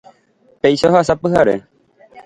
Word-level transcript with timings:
Péicha 0.61 0.87
ohasa 0.89 1.13
pyhare 1.21 1.55